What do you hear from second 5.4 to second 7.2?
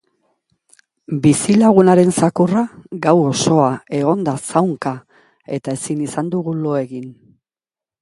eta ezin izan dugu lo egin.